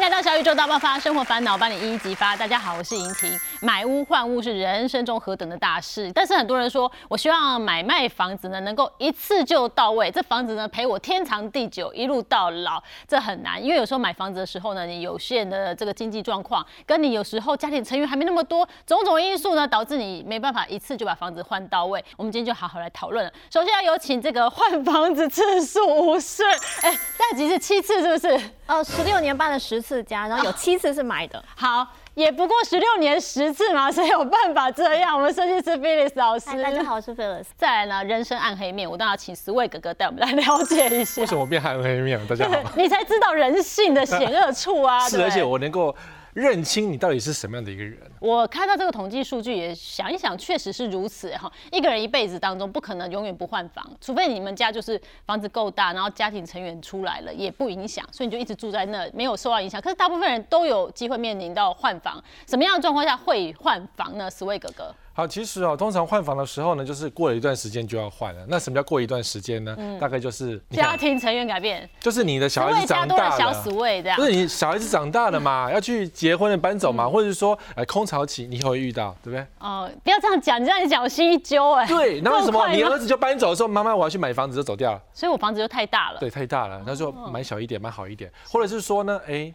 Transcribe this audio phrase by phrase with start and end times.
[0.00, 2.34] 迎来到小宇宙大爆发，生活烦恼帮你一一激发。
[2.34, 3.38] 大家好，我是莹婷。
[3.60, 13.62] 买屋换屋是人生中何等的大事，但是很多人说我希望买卖房子呢能够一次就到位，这房子呢陪我天长地久，一路到老，这很难。
[13.62, 22.02] 因为有时候买房子的时候呢，你有限的这个经济状况，跟你有时候家庭成员还没那么多，种种因素呢导致你没办法一次就把房子换到位。
[22.16, 23.30] 我们今天就好好来讨论了。
[23.52, 26.42] 首先要有请这个换房子次数无数，
[26.80, 28.50] 哎，大几是七次是不是？
[28.64, 31.42] 呃，十六年办了十次家，然后有七次是买的。
[31.56, 35.16] 好，也不过十六年十次嘛，谁有办法这样？
[35.16, 37.46] 我们设计师 Phyllis 老师，大家好，我是 Phyllis。
[37.56, 41.22] 再来呢，人生暗黑面，我当然要请十位哥哥带我们来了解一下。
[41.22, 42.26] 为什么变暗黑面了？
[42.26, 45.00] 大家好， 你才知道人性的险恶处啊！
[45.08, 45.96] 是，而且我能够。
[46.32, 47.98] 认清你到底是什么样的一个人。
[48.20, 51.50] 我看到这个统计数据，也想一想，确实是如此哈。
[51.72, 59.80] 一个人一辈子当中，不可能永远不换房，除非你们家就是房子够大，然后家庭成员出来了也不影响，所以你就一直住在那，没有受到影响。
[59.80, 64.30] 可是大部分人都有机会面临到换房，什么样的状况下会换房呢？
[64.30, 64.94] 十位哥哥。
[65.12, 68.46] 好，其实哦，通常换房的时候呢，就是过了一段时间就要换了。
[68.48, 69.76] 那什么叫过一段时间呢？
[70.00, 74.16] 大概就是家庭成员改变，就是你的小孩子长大了，小死位这样。
[74.16, 79.46] 不是你小孩子长大了嘛，要去结婚了，搬走嘛，或者是说，哎，空巢期你会遇到，对不对？
[79.60, 81.86] 哦，不要这样讲，你这样讲我心一揪哎。
[81.86, 85.00] 对，那为什么你儿子就搬走的时候，妈妈我要去买房子就走掉了？
[85.14, 86.18] 所以我房子就太大了。
[86.18, 89.52] 对，太大了，那就买小一点，买好一点，或者是说呢，哎。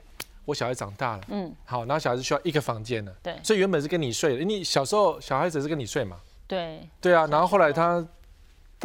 [0.48, 6.18] 我小孩长大了，嗯，好，然后小孩子需要一个房间了，对，所以原本是跟你睡的，你小时候小孩子是跟你睡嘛，
[6.48, 8.06] 对，对啊，然后后来他。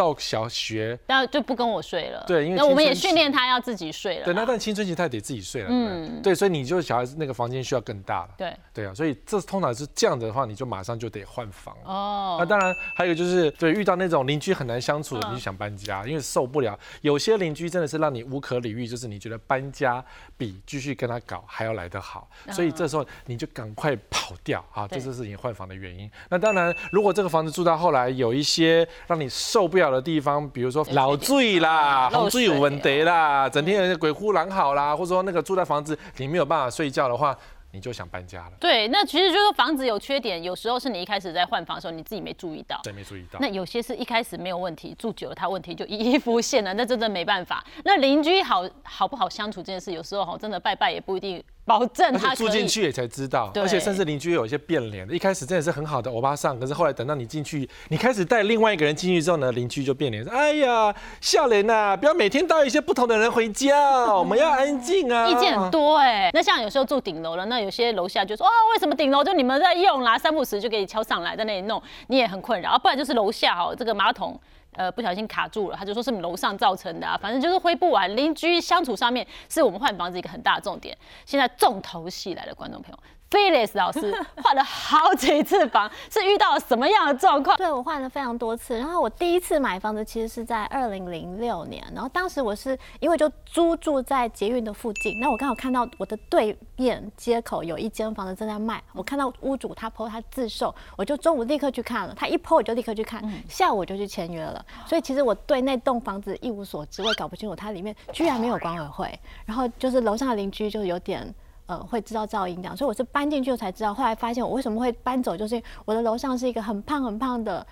[0.01, 2.25] 到小学，然后就不跟我睡了。
[2.27, 4.25] 对，因为那我们也训练他要自己睡了。
[4.25, 5.69] 对，那但青春期他得自己睡了。
[5.71, 8.31] 嗯，对，所以你就小孩子那个房间需要更大了。
[8.39, 11.77] 对，对啊，所以这通常是这样的话，你就马上就得换房。
[11.85, 16.79] 哦，那当然还有就是，对，遇到那种邻居很难相处的，你就想搬家，因为受不了。
[17.03, 20.03] 有些邻居真的是让你无可理喻，就是你觉得搬家
[20.39, 24.89] 比继续跟他搞还要来得好，所以这时候你就赶快跑掉啊！
[24.89, 26.11] 这就是你换房的原因。
[26.31, 37.37] 那当然，如果这个房子住到后来有一些让你受不了的地方，比如说老醉啦，洪醉有问题啦，整天鬼哭狼嚎啦，或者说那个住在房子你没有办法睡觉的话，
[37.73, 38.53] 你就想搬家了。
[38.59, 43.39] 对，那其实就是房子有缺点，有时候是你一开始在换房的时候你自己没注意到，对，没注意到。
[43.41, 47.65] 那有些是一开始没有问题，住久了它问题就一一浮现了，那真的没办法。
[47.85, 51.43] 那邻居好好不好相处这件事，有时候哈真的拜拜也不一定。
[51.65, 55.15] 保证他住进去也才知道，而且甚至邻居有一些变脸的。
[55.15, 66.31] 一开始真的是很好的欧巴桑，可是后来等到你进去，你开始带另外一个人进去之后呢，邻居就变脸，说：“哎呀，笑脸呐，不要每天带一些不同的人回家，我们要安静啊。”意见很多哎。
[66.33, 70.19] 那像有时候住顶楼了，那有些楼下就说：“哦，为什么顶楼就你们在用啦？
[70.19, 72.79] 三不时就给你敲上来，在那里弄，你也很困扰。
[72.79, 74.39] 不然就是楼下哦，这个马桶。”
[74.73, 78.15] 呃，不小心卡住了，他就说是楼上造成的啊，反正就是挥不完。
[78.17, 80.97] 邻居相处上面是我们换房子一个很大的重点。
[81.27, 82.99] 现在重头戏来了，观众朋友。
[83.31, 87.57] Phyllis 老师换了好几次房，是遇到了什么样的状况？
[87.57, 88.77] 对我换了非常多次。
[88.77, 104.65] 然后我第一次买房子其实是在二零零六年，然后当时我是因为就租住在捷运的附近，那我刚好看到我的对面街口有一间房子正在卖，我看到屋主他 PO 他自售，我就中午立刻去看了，他一 PO 我就立刻去看，下午我就去签约了。
[104.87, 109.17] 所以其实我对那栋房子一无所知，我也搞不清楚它里面居然没有管委会，
[109.47, 111.33] 然后就是楼上的邻居就有点。
[111.71, 113.95] 呃，会知道噪音这样，所以我是搬进去才知道。
[113.95, 117.65] 后来发现我为什么会搬走，就是我的楼上是一个很胖很胖的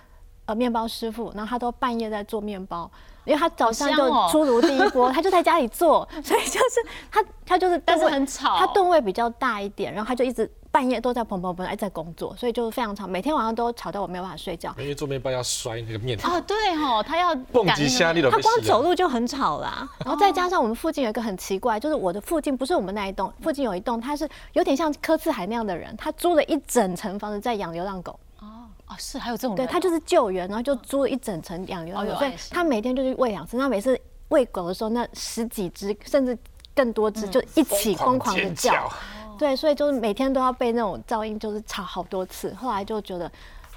[0.44, 2.88] 呃面包师傅，然后他都半夜在做面包，
[3.25, 10.48] 因为他早上就出炉第一 波，他就在家里做，所以就是他他就是但是很吵，他吨位比较大一点，然后他就一直。
[10.70, 14.74] 半夜都在砰砰砰，哎在工作，所以就非常吵，每天晚上都吵到我没有办法睡觉。
[14.78, 16.30] 因为做面包要摔那个面条。
[16.30, 18.30] 哦，对哦，他要蹦极下力的。
[18.30, 28.18] 他光走路就很吵啦，然后再加上我们附近有一个很奇怪，就是我的附近不是我们那一栋，附近有一栋，他是有点像柯志海那样的人，他租了一整层房子在养流浪狗。
[28.40, 28.46] 哦
[28.88, 29.56] 哦，是还有这种。
[29.56, 36.36] 对他就是救援，然后就租了一整层养流浪狗，所以他每天就去喂两次，那每次喂狗的时候，那十几只甚至
[36.74, 38.90] 更多只就一起疯狂的叫。
[39.38, 43.31] 对，所以就是每天都要被那种噪音就是吵好多次，后来就觉得，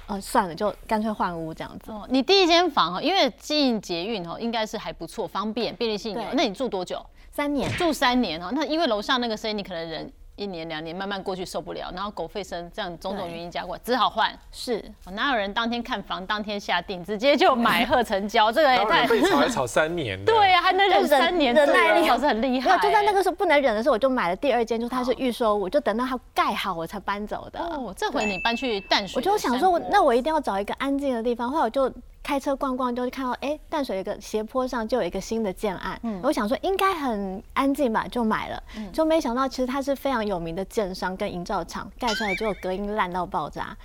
[0.06, 1.92] 呃，算了，就干脆换屋这样子。
[2.08, 6.22] 你第一间房哈，因为进捷运哈，应该是还不错，方便，便利性有。
[6.32, 7.04] 那你住多久？
[7.30, 7.70] 三年。
[7.76, 10.12] 住三年哈，那因为楼上那个声音，你可能人。
[10.42, 14.36] 一年两年慢慢过去受不了，然后狗吠声这样种种原因加过，只好换。
[14.50, 18.50] 是，哪有人当天看房当天下定，直接就买贺成交？
[18.50, 20.22] 这个也太被吵还吵三年。
[20.26, 22.76] 对呀，还能忍三年，忍耐力还是很厉害。
[22.78, 27.60] 就在那个时候不能忍的时候，我就买了第二间，就它是预售屋，就等到它盖好我才搬走的。
[27.60, 31.48] 哦，这回你搬去淡水，我就想说，那我一定要找一个安静的地方。
[31.50, 43.76] 后来我就开车逛逛，就看到哎淡水一个斜坡上就有一个新的建案，我想说应该很安静吧，就买了，就没想到其实它是非常有名的建商跟营造厂盖出来，就隔音烂到爆炸。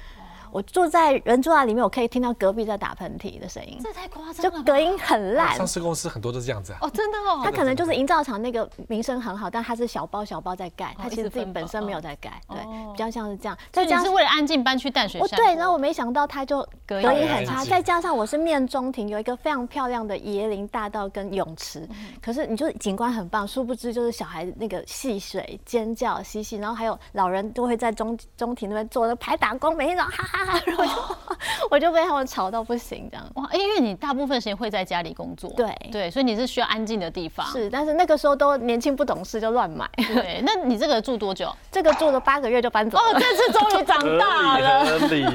[0.51, 5.55] 我住在人住在里面，我可以听到隔壁在打喷嚏的声音，这太夸张就隔音很烂。
[5.55, 6.79] 上市公司很多都是这样子啊。
[6.81, 7.41] 哦，真的哦。
[7.43, 12.59] 他可能就是营造厂那个名声很好，但他是小包小包在盖，他其实自己本身没有在盖，对，
[12.91, 13.57] 比较像是这样。
[13.71, 15.37] 再加是为了安静搬去淡水山。
[15.37, 21.87] 对，然后我没想到他就隔音很差，再加上我是面中庭，有一个非常漂亮的椰林大道跟泳池，
[22.21, 31.15] 可是你就景观很棒，殊不知就是小孩那个戏水尖叫嬉戏，然后还有老人都会在中中庭那边坐着排打工，每天早上哈哈哈，然后。
[31.69, 33.47] 我就被他们吵到不行，这样哇！
[33.53, 37.45] 因为你大部分时间会在家里工作，对对，所以你是需要安静的地方。
[37.47, 39.87] 是，但是那个时候都年轻不懂事，就乱买。
[39.97, 41.53] 对，那你这个住多久？
[41.69, 42.97] 这个住了八个月就搬走。
[42.97, 44.85] 哦，这次终于长大了。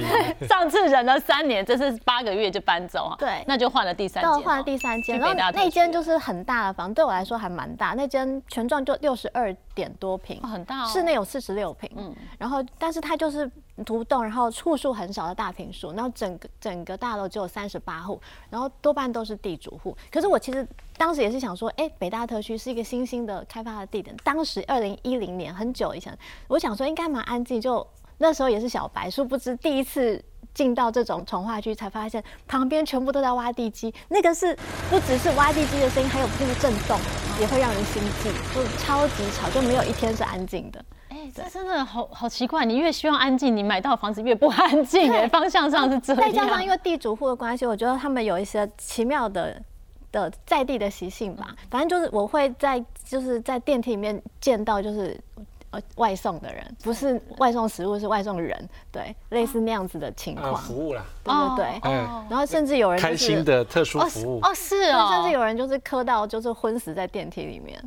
[0.49, 3.17] 上次忍了三年，这次八个月就搬走啊。
[3.19, 4.43] 对，那就换了第三间。
[4.43, 7.95] 换了第三间，然后那间就是很大的房，对我来说还蛮大。
[7.97, 10.85] 那间全幢就六十二点多平，很大。
[10.87, 13.51] 室内有四十六平，嗯，然后但是它就是。
[13.87, 18.21] 独栋，然后户数很少的大平数，然后整个整个大楼只有三十八户，
[18.51, 19.97] 然后多半都是地主户。
[20.11, 20.65] 可是我其实
[20.99, 24.15] 当时也是想说，哎，北大特区是一个新兴的开发的地点。
[24.23, 26.17] 当时二零一零年很久以前，
[26.49, 27.85] 我想说应该蛮安静，就
[28.19, 30.23] 那时候也是小白，殊不知第一次
[30.55, 34.57] 进到这种从化区，才发现旁边全部都在挖地基，那个是
[34.91, 36.99] 不只是挖地基的声音，还有那个震动，
[37.41, 40.85] 也会让人心悸，就超级吵，就没有一天是安静的。
[41.35, 45.11] 这真的好好奇怪，你越希望安静，你买到房子越不安静。
[45.13, 46.23] 哎， 方向上是这样。
[46.23, 49.63] 再加上因为地主户的关系，我觉得他们有一些奇妙的
[50.11, 51.55] 的在地的习性吧。
[51.71, 55.19] 反正就是我会在就是在电梯里面见到就是
[55.73, 60.57] 呃外送的人，不是外送食物，是外送人，对，类似那样子的情况。
[60.57, 61.91] 服务啦，对对对。
[62.31, 67.83] 然后甚至有人开心的特殊服务哦，是哦，甚至有人就是磕到就是昏死在电梯里面。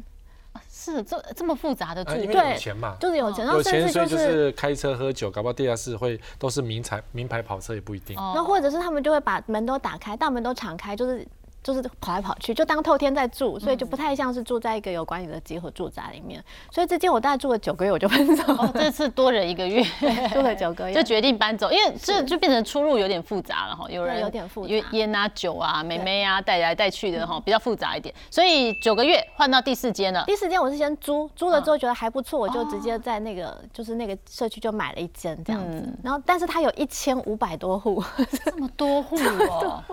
[0.70, 8.16] 是这这么复杂的住，因为有钱嘛，就是有钱，有钱所以就是开车喝酒，搞不好地下室会都是名牌名牌跑车也不一定。
[8.16, 11.26] 那或者是他们就会把门都打开，大门都敞开，就是。
[11.65, 16.39] 就是跑来跑去，就当透天在住，所以就不太像是住在一个有管理的集合住宅里面。
[16.71, 18.44] 所以这间我大概住了九个月，我就搬走。
[18.75, 19.83] 这次多了一个月，
[20.31, 23.89] 住了九个月就决定搬走，因为这就变成出入有点复杂了哈。
[23.89, 28.13] 有人有点复杂，因为烟啊、酒啊、妹妹啊带来带去的哈，比较复杂一点。
[28.29, 30.23] 所以九个月换到第四间了。
[30.27, 35.97] 第四间我是先租，租了之后觉得还不错，我就直接在那个就是那个社区就买了一间这样子。
[36.03, 38.03] 然后，但是它有一千五百多户，
[38.45, 39.17] 这么多户
[39.50, 39.83] 哦。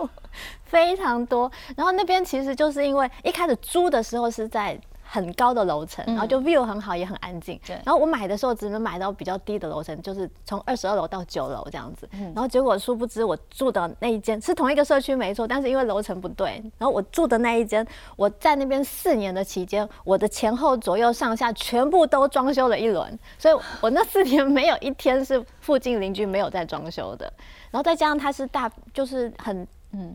[0.73, 7.59] 非常多，然后那边其实就是因为一开始租的时候是在很高的楼层，然后就 view 很好，也很安静。
[7.67, 7.75] 对。
[7.85, 12.09] 然后我买的时候只能买到比较低的楼层，就是从二十二楼到九楼这样子。
[12.13, 12.23] 嗯。
[12.33, 17.85] 然后结果殊不知我住的那一间是同一个社区没错，但是因为楼层不对，然后我住的那一间，
[18.15, 27.31] 我在那边四年的期间，我的前后左右上下全部都装修了一轮，所以我那四年没有一天是附近邻居没有在装修的。
[27.69, 29.67] 然后再加上它是大，就是很。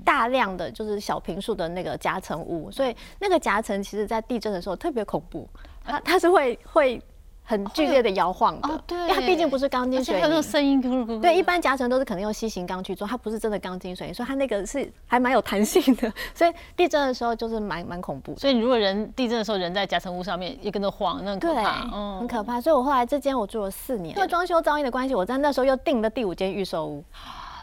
[0.04, 5.48] 大量的就是小平数的那个夹层屋，所以那个夹层其实在地震的时候特别恐怖，
[5.84, 7.00] 它它是会会
[7.44, 10.80] 很剧烈的摇晃的，对，因为它毕竟不是钢筋水泥，那种声音，
[11.20, 18.36] 对，一般夹层都是可能用细型钢去做，它不是真的钢筋水泥，所以它那个是还蛮有弹性的，所以地震的时候就是蛮蛮恐怖。
[18.36, 22.60] 所以你如果人地震的时候人在夹层屋上面也跟着晃，那很可怕，嗯很可怕。
[22.60, 27.02] 所以我后来这间我住了四年，因为装修噪音的关系，我在那时候又订了第五间预售屋。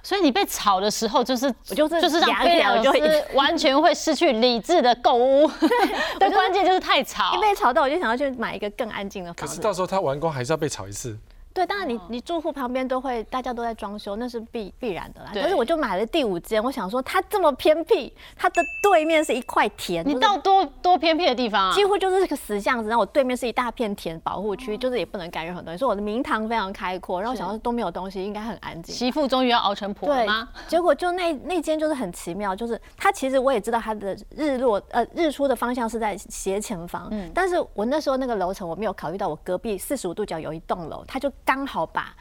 [0.05, 2.91] 所以你被吵的时候，就是就是就是让飞良就
[3.33, 5.50] 完全会失去理智的购物。
[6.19, 7.35] 对， 关键就是太吵。
[7.35, 9.55] 一被吵到，我就想要去买一个更安静的房子。
[9.55, 11.17] 可是到时候他完工还是要被吵一次。
[11.55, 15.31] 对，当然你你住户旁边都会，大家都在装修，那是必必然的啦。
[15.33, 20.05] 可是我就买了第五间，我想说它这么偏僻，它的对面是一块田。
[20.05, 21.74] 你到多多偏僻的地方啊？
[21.74, 25.77] 几乎就是个死巷子，然后我对面是一大片田保护区，就是也不能干任何东西。
[25.77, 28.93] 所以我的明堂非常开阔，然后想说都没有东西，应该很安静。
[28.93, 30.50] 媳妇终于要熬成婆了吗？
[30.67, 42.13] 结果就那那间就是很奇妙，就是它其实我也知道它的日落呃日出的方向是在斜前方，嗯，但是我那时候那个楼层我没有考虑到我隔壁四十五度角有一栋楼，它就刚好把。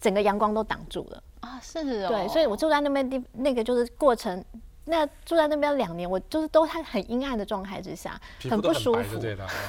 [0.00, 1.60] 整个阳光都挡住了啊！
[1.62, 4.44] 是哦，对，所以我住在那边地，那个就是过程。
[4.84, 8.20] 那住在那边两年，我就是都在很阴暗的状态之下，
[8.50, 9.20] 很不舒服。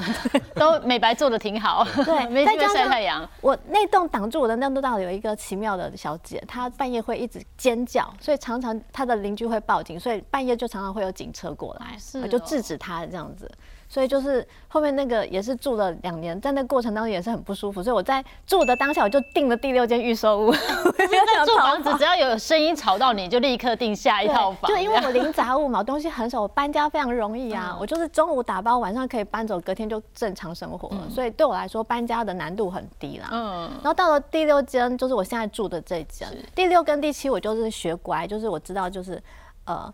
[0.57, 3.29] 都美白做的挺好，对，没机会晒太阳。
[3.41, 11.95] 我那栋挡住我的那栋大楼有一个奇妙的小姐，她半夜会一直尖叫，所以常常她的邻居会报警，所以半夜就常常会有警车过来，
[12.27, 13.47] 就制止她这样子。
[13.93, 20.51] 所以就是后面那个也是住了两年，在那过程当中也是很不舒服，所以我在住的当下我就订了第六间预售屋。
[20.97, 24.67] 在住房子，只要有声音吵到你，就立刻订下一套房。
[24.67, 27.77] 就因为我零杂物嘛，东西很少，我搬家非常容易啊。
[27.79, 31.07] 我就是中午打包，晚上可以搬走，隔天就正常生活了。
[31.07, 33.29] 所以对我来说，搬家的难度很低啦。
[33.31, 33.69] 嗯。
[33.75, 36.27] 然后到了第六间，就是我现在住的这间。
[36.55, 39.21] 第六跟第七，我就是学乖，就是我知道，就是
[39.65, 39.93] 呃，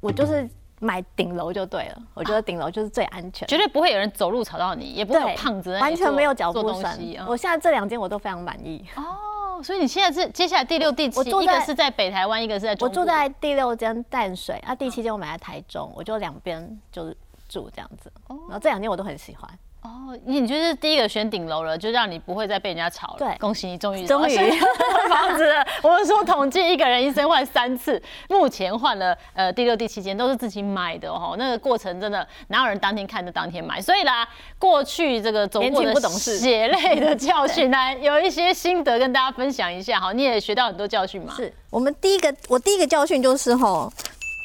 [0.00, 0.46] 我就是。
[0.82, 7.16] 买顶楼就对了，我觉得顶楼就是最安全，绝对不会有人走路吵到你，也不会有胖子完全没有脚步声。
[7.26, 8.82] 我现在这两间我都非常满意。
[8.96, 12.74] 哦，所以你现在是接下来第六、第七，一个是在北台湾，一个是在。
[12.80, 17.14] 我住在第六间淡水，啊，第七间我买在台中，我就两边就是
[17.46, 18.10] 住这样子。
[18.28, 19.50] 然后这两间我都很喜欢。
[19.82, 23.16] 哦，你就是第一个选顶楼了，就让你不会再被人家吵了。
[23.18, 24.36] 对，恭喜你终于终于
[25.08, 25.50] 房子。
[25.82, 31.34] 我们说统计一个人一生换三次，目前换了呃第六、第七间都是自己买的哦。
[31.38, 33.80] 那个过程真的哪有人当天看就当天买？
[33.80, 40.12] 所以啦，过去这个走过的血泪的教训呢，有一些心得跟大家分享一下哈。
[40.12, 41.32] 你也学到很多教训嘛？
[41.34, 43.90] 是我们第一个，我第一个教训就是吼，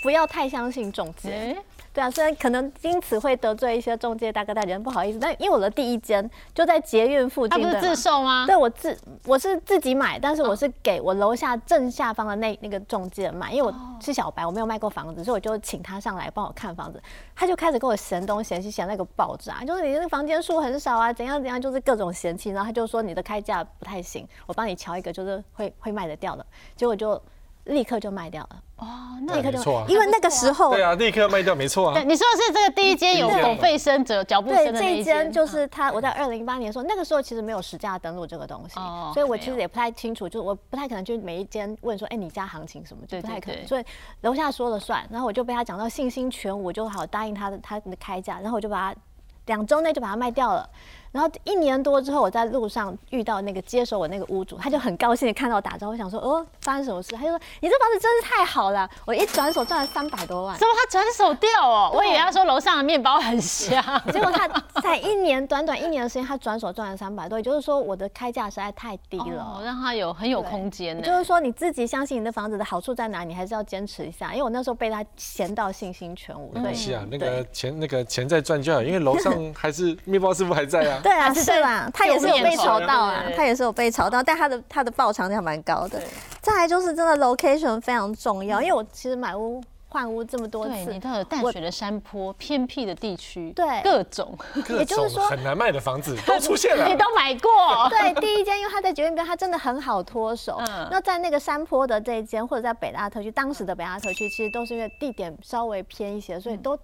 [0.02, 1.58] 不要太相信中介。
[1.96, 8.46] 对啊，虽然可能因此会得罪一些中介大哥大姐，不好意思，但因为我的第一间就在捷运附近，他不是自售吗？
[8.46, 17.02] 对，我自我是自己买，但是我是给我楼下正下方的那那个中介买，因为我是小白，我没有卖过房子，所以我就请他上来帮我看房子，
[17.34, 27.22] 他就开始跟我嫌东嫌西，嫌那个爆炸，就是你那个房间数很少啊，怎样怎样，就是各种嫌弃，然后他就说你的开价不太行，我帮你瞧一个就是会会卖得掉的，结果就。
[27.66, 28.88] 立刻就卖掉了哦，
[29.22, 31.94] 那立刻就，因为那个时候对啊，立刻卖掉没错啊。
[31.94, 35.92] 对你说的是这个第一间有狗吠声者脚步声的这一间，就是他。
[35.92, 38.76] 我在二零一八年说，那个时候其实没有实价登录这个东西，
[39.14, 43.66] 所以我其实也不太清楚，就我不太可能去每一间问说，哎，你家行情什么，就不太可能。
[43.66, 43.84] 所以
[44.22, 49.00] 楼下说了算，然后我就被他讲到信心全无，就好答应他的他的开价，然后我就把它
[49.46, 50.70] 两周内就把它卖掉了。
[51.16, 57.16] 然后一年多之后，我在路上遇到那个接手我那个屋主，他就很高兴的看到我打招呼，想说哦发生什么事？
[57.16, 60.58] 他就说你这房子真是太好了，我一转手赚了三百多万。
[60.60, 61.90] 怎么他转手掉哦？
[61.96, 63.82] 我以为他说楼上的面包很香，
[64.12, 64.46] 结果他
[64.82, 71.02] 在一年短短一年的时间，他转手赚了三百多，也就是说我的开价实在太低了，让他有很有空间。
[71.02, 74.32] 就是说你自己相信你的房子的好处在哪，你还是要坚持一下。
[74.32, 76.52] 因为我那时候被他闲到信心全无。
[76.56, 81.00] 对，是啊，那个钱那个钱在赚就好，因为楼上还是面包师傅还在啊。
[81.06, 81.88] 对啊，是吧？
[81.94, 86.02] 他也是有被炒到啊，他也是有被炒到，但他的他的报偿还蛮高的。
[86.42, 94.36] 再来就是真的 location 非常重要，因为我其实买屋换屋这么多次，你到有淡水的山坡、偏僻的地区，对各种，
[94.70, 97.52] 也就是说很难卖的房子都出现了， 你都买过。
[97.90, 100.60] 对，第一间因为它在捷运边，它真的很好脱手。
[100.90, 106.76] 那在那个山坡的这一间，或者在北大特区，当时的北大特区其实都是因为地点稍微偏一些，所以都。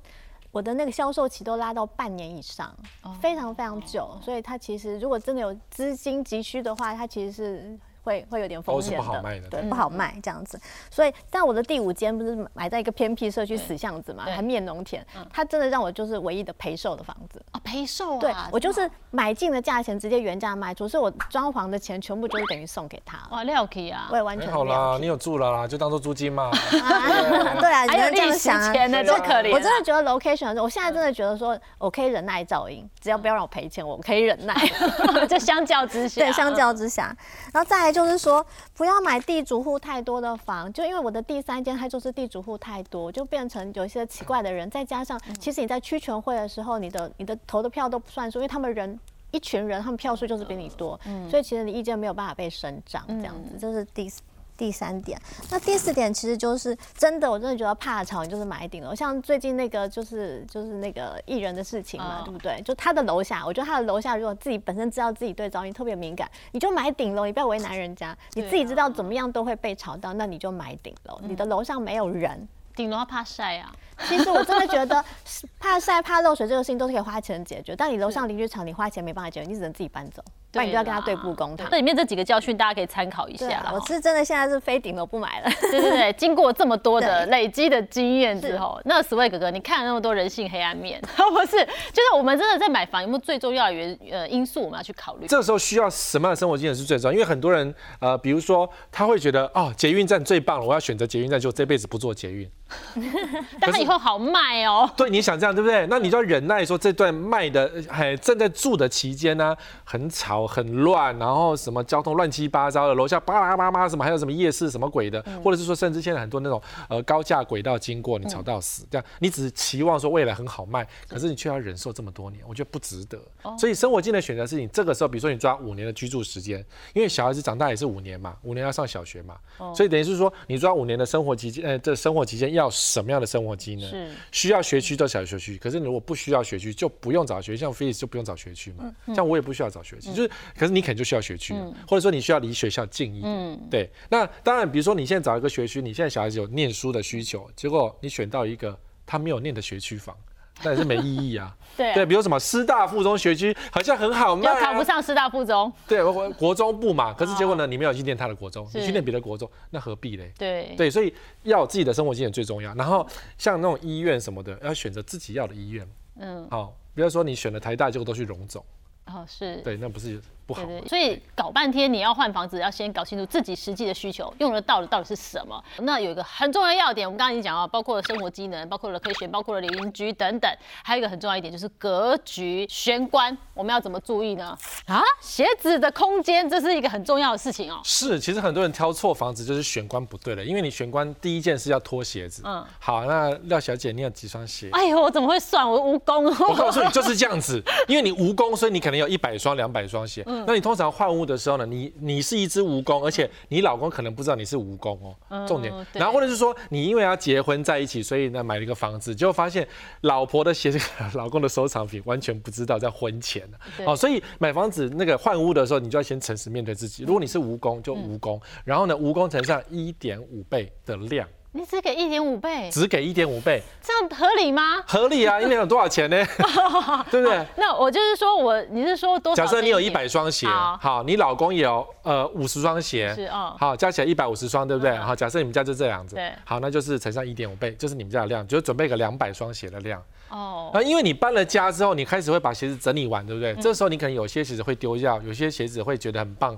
[0.52, 2.76] 我的那个销售期都拉到半年以上，
[3.22, 7.80] 非常非常久，所以他其实如果真的有资金急需的话，他其实是。
[8.04, 10.60] 会会有点风险的，对，不好卖这样子。
[10.90, 18.20] 所以，但我的第五间不是买在一个偏僻社区死巷子嘛，还面农田，它真的让我就是唯一的陪售的房子啊，陪售啊。
[18.20, 23.20] 对，我就是买进的价钱直接原价卖出，所以我装潢的钱全部就是等于送给他。
[23.30, 26.50] 哇，料可以啊，我也完全好啦，你有住了啦，就当做租金嘛。
[26.72, 29.52] 对啊，还有这样想，钱呢，多可怜。
[29.52, 34.56] 我真的觉得 location，我现在真的觉得说，我可以忍耐噪音，只要不要让我赔钱，我可以忍耐。
[35.28, 37.16] 就相较之下，对，相较之下，
[37.54, 38.44] 然后再来就是说。
[38.74, 44.68] 不要买地主户太多的房，就因为我的第三间它就是地主户太多，就变成有一些奇怪的人。
[44.72, 54.22] 再加上，其实你在区全会的时候，你的你的投的票都不算数，因为他们人一群人，他们票数就是比你多，所以其实你意见没有办法被伸张，这样子，这是第四。
[54.58, 58.94] 第三点，那第四点其实就是真的，我真的觉得怕吵，你就是买顶楼。
[58.94, 62.62] 像最近那个就是就是那个艺人的事情嘛，对不对？
[62.64, 68.16] 就他的楼下，我觉得他的楼下如果自己本身知道自己对噪音特别敏感，你就买顶楼，你不要为难人家。
[68.34, 71.20] 你自己知道怎么样都会被吵到，那你就买顶楼。
[71.24, 72.48] 你的楼上没有人，
[72.82, 73.72] 顶楼怕晒啊。
[74.08, 75.04] 其实我真的觉得
[75.60, 80.24] 怕晒怕漏水这个事情都是可以花钱解决，但你楼上邻居吵，你花钱没办法解决，你只能自己搬走。
[80.54, 81.70] 那你就要跟他对簿公堂。
[81.70, 85.50] 这里面这几个教训，大家可以参考一下我是真的现在是非顶楼不买了。
[85.62, 91.58] 对对对，经过这么多的 累积的经验之后，那 Sway 哥哥，你看了那么多人性黑暗面， 不是？
[91.94, 95.28] 就是我们真的在买房有没有最重要的原呃因素，我们要去考虑。
[95.28, 97.14] 这个时候需要什么样的生活经验是最重要？
[97.14, 102.50] 因为很多人呃，比如说他会觉得哦，捷运站最棒了，我要选择捷运站，就这辈子不坐捷运。
[103.60, 104.90] 但他以后好卖哦。
[104.96, 105.86] 对，你想这样对不对？
[105.88, 123.20] 那你就要忍耐，说这段卖的还正在住的期间呢，很吵很乱，然后什么交通乱七八糟的，楼下巴拉巴拉什么，还有什么夜市什么鬼的，或者是说甚至现在很多那种呃高架轨道经过，你吵到死，这样你只是期望说未来很好卖，可是你却要忍受这么多年，我觉得不值得。
[123.58, 126.64] 所以生活境的选择是你这个时候，比如说你抓五年的居住时间，
[126.94, 129.36] 因为小孩子长大也是五年嘛，五年要上小学嘛，
[129.74, 134.16] 所以等于是说你抓五年的生活期间，呃，这生活期间要什么样的生活机能？
[134.32, 141.54] 需要学区就小学区，可是你如果不需要学区，就不用找学区，像菲利斯就不用找学区嘛，像我也不需要找学区，就是可是你可能就需要学区，
[141.88, 143.90] 或者说你需要离学校近一点，对。
[144.10, 150.16] 那当然，比如说你现在找一个学区，你现在小孩子有念书的需求，结果你选到一个他没有念的学区房。
[150.64, 151.56] 那也是没意义啊。
[151.78, 155.72] 对对，比如什么师大附中学区好像很好卖，考不上师大附中。
[155.88, 156.04] 对，
[156.34, 157.14] 国中部嘛。
[157.14, 160.32] 可是结果呢，你没有去念他的国中，你去念别的国中，那何必嘞？
[160.38, 162.74] 对对，所以要有自己的生活经验最重要。
[162.76, 165.88] 然后像那种医院什么的，要选择自己要的医院。
[166.20, 168.64] 嗯，好，比如说你选了台大，结果都去荣总。
[169.06, 169.58] 哦，是。
[169.64, 170.22] 对，那不是。
[170.56, 175.64] 对对，所以搞半天你要换房子，要先搞清楚自己实际的需求，用得到的到底是什么。
[175.80, 180.52] 那有一个很重要的要点，我们刚刚已经讲到，包括了生活机能，包括了可以选，包括了邻居等等。
[180.84, 184.58] 还有一个很重要一点就是格局、玄关，我们要怎么注意呢？
[184.88, 187.80] 啊，鞋子的空间，这是一个很重要的事情哦。
[187.84, 192.42] 是，其实很多人挑错房子就是玄关不对了，因为你玄关第一件事要脱鞋子。
[192.46, 194.70] 嗯，好，那廖小姐你有几双鞋？
[194.72, 195.70] 哎呦，我怎么会算？
[195.70, 196.22] 我蜈蚣。
[196.48, 200.24] 我告诉你就是这样子， 因为你蜈蚣，所以你可能有一百双、两百双鞋。
[200.26, 201.22] 嗯，那你通常换屋。
[201.22, 205.46] 的时候呢，你你是一只蜈蚣，而且你老公可能不知道你是蜈蚣哦。
[205.48, 209.66] 重点，然后或者是说你因为要结婚在一起，所以呢买了一个房子，结果发现
[210.02, 210.80] 老婆的鞋子，
[211.14, 213.58] 老公的收藏品，完全不知道在婚前呢。
[213.86, 217.04] 哦，所以买房子那个换屋的时候，你就要先诚实面对自己。
[217.04, 221.28] 如果你是蜈蚣，就蜈蚣，然后呢蜈蚣乘上一点五倍的量。
[221.54, 224.82] 你只给一点五倍，只给一点五倍，这样合理吗？
[224.88, 226.26] 合理啊，一年有多少钱呢？
[227.12, 227.46] 对不对？
[227.58, 229.36] 那我就是说我，你是说多？
[229.36, 234.96] 假设你有一百双鞋，好，你老公有呃五十双鞋，是哦，好，加起来一百五十双，对不对？
[234.98, 240.02] 好，假设你们家就这样子，对，好，那就是乘上一点五倍，就是你们家的量，就准备个两百双鞋的量。
[240.30, 243.54] 哦，那因为你搬了家之后，你开始会把鞋子整理完，对不对？
[243.56, 246.58] 这时候你可能有些鞋子会丢掉，有些鞋子会觉得很棒，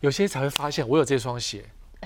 [0.00, 1.62] 有些才会发现我有这双鞋。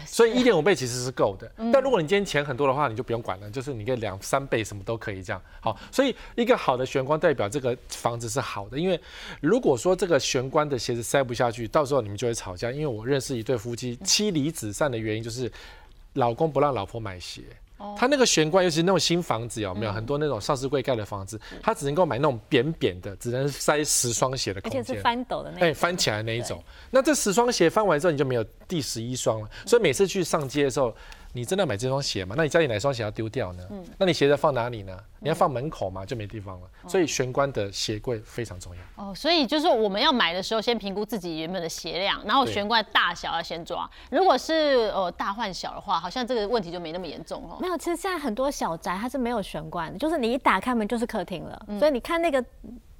[0.07, 5.41] 所以一点五倍其实是够的，但如果你今天钱很多的话，你就不用管了，就是你可以两三倍什么都可以这样。
[5.61, 9.01] 好，所以一个好的玄关代表这个房子是好的，因为
[9.41, 12.73] 如果说这个玄关的鞋子塞不下去，到时候你们就会吵架。
[12.73, 15.51] 因为我认识一对夫妻，妻离子散的原因就是
[16.14, 17.42] 老公不让老婆买鞋。
[17.97, 21.41] 他那个玄关，尤其是那种新房子，有没有很多那种上市柜盖的房子？
[21.63, 26.63] 他只能够买那种扁扁的，只能塞十双鞋的空间，而且是翻斗的那，哎，翻起来那一种。
[26.91, 29.49] 那这十双鞋翻完之后，你就没有第十一双了。
[29.67, 30.95] 所以每次去上街的时候。
[31.35, 32.37] 你真的买这双鞋吗？
[32.38, 33.66] 那你家里哪双鞋要丢掉呢？
[33.70, 34.97] 嗯，那你鞋子放哪里呢？
[35.18, 36.07] 你要放门口吗？
[36.07, 36.68] 就没地方了。
[36.87, 39.05] 所以玄关的鞋柜非常重要。
[39.05, 43.90] 哦，所以就是我们要买的时候，先评估自己原本的鞋量，然后玄关大小要先抓。
[44.11, 47.59] 如果是呃大换小的话，好像这个问题就没那么严重哦。
[47.61, 51.66] 没有，其实现在很多小宅它是没有玄关的，就是你一打开门就是客厅了。
[51.81, 52.44] 所以你看那个。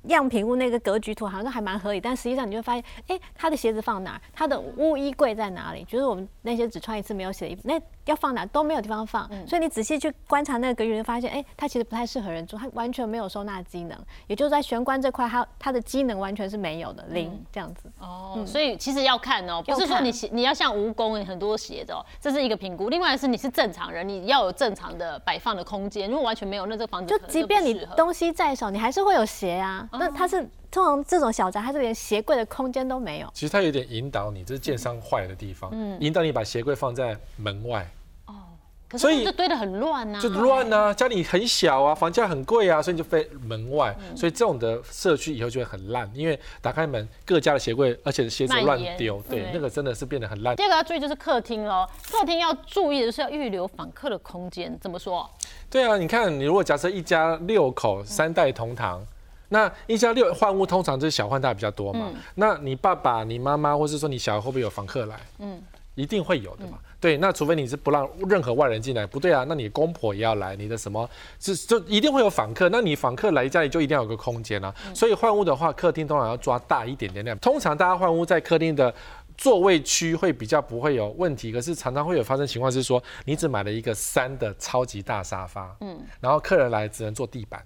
[0.07, 4.21] 样品屋那个格局图好像还蛮合理，但实际上你就会发现，哎，他的鞋子放哪？
[4.33, 5.85] 他的屋衣柜在哪里？
[5.85, 9.29] 就是我们那些只穿一次没有洗的衣服，那要放哪都没有地方放。
[9.47, 17.90] 所以你仔细去观察那个格局，就发现，哎，它其实不太适合人住，它完全没有收纳机能，也就是在玄关这块，它它的机能完全是没有的，零这样子。
[17.99, 22.88] 哦，所以其实要看哦，不是说你你要像蜈蚣很多鞋子哦，这是一个评估。
[22.88, 26.11] 另外是你是正常人，你要有正常的摆放的空间。
[26.11, 29.88] 如果完全没有，那这个房子就即便你东西再少，你还是会有鞋啊。
[29.98, 30.48] 那它是。
[30.74, 33.30] 通常这种小宅，它是连鞋柜的空间都没有。
[33.33, 37.88] 其实它有点引导你，这是建商坏的地方，引导你把鞋柜放在门外。
[38.26, 38.35] 哦，
[38.98, 40.92] 所以就堆得很乱呐，就乱呐。
[40.92, 43.96] 家里很小啊，房价很贵啊，所以你就飞门外。
[44.16, 50.57] 所以这种的社区以后就会很烂，因为打开门，各家的鞋柜，而且鞋子乱丢，对，那个真的是变得很烂。
[50.57, 54.76] 第二个要注意就是客厅喽，客厅要注意的是要预留访客的空间。
[54.80, 55.30] 怎么说？
[55.70, 59.00] 对啊，你看，你如果假设一家六口，三代同堂。
[59.55, 62.11] 那一家六换屋通常就是小换大比较多嘛？
[62.35, 65.21] 那你爸爸、你妈妈，或是说你小孩会不会有访客来？
[65.38, 65.62] 嗯，
[65.95, 66.77] 一定会有的嘛。
[67.01, 69.45] 对，那除非你是不让任何外人进来，不对啊？
[69.47, 71.09] 那你公婆也要来，你的什么？
[71.38, 72.69] 是就一定会有访客。
[72.71, 74.75] 那你访客来家里就一定要有个空间啊。
[74.93, 77.38] 所以换屋的话，客厅通常要抓大一点点量。
[77.38, 78.93] 通常大家换屋在客厅的
[79.37, 87.62] 座位区会比较不会有问题，可是常常会有发生情况是说，你只买了一个三的超级大沙发，嗯，然后客人来只能坐地板。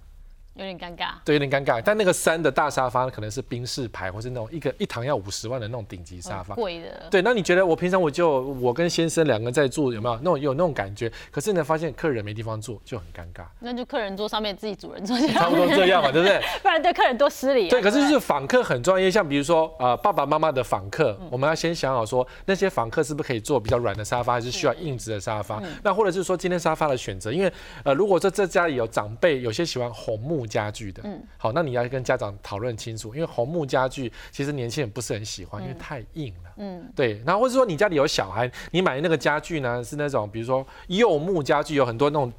[0.58, 1.80] 有点尴尬，对，有点尴尬。
[1.84, 7.06] 但那个三的大沙发可能是宾士牌，或是那种一个一堂要五十万的那种顶级沙发，贵的。
[7.10, 11.10] 对，那你觉得我平常我就我跟先生两个人在住，有没有那种有那种感觉？
[11.30, 13.44] 可是呢，发现客人没地方坐，就很尴尬。
[13.60, 16.40] 那就客人坐上面，自己主人坐下，差不多这样嘛，对不对？
[16.60, 17.68] 不然对客人多失礼。
[17.68, 25.62] 对，可是就是访客很专业，像比如说呃爸爸妈妈的访客，我们要先想好说那些访客是不是可以坐比较软的沙发，还是需要硬质的沙发？
[25.84, 27.52] 那或者是说今天沙发的选择，因为
[27.84, 31.22] 呃如果说这家里有长辈，有些喜欢红木家具的，嗯。
[31.36, 36.50] 好，那你要跟家长讨论清楚，因为红木家具其实年轻人不是很喜欢，因为太硬了。
[36.56, 37.22] 嗯，对。
[37.26, 42.32] 然后或者说你家里有小孩，你买那个家具呢是那种，比如说柚木家具，有很多那种。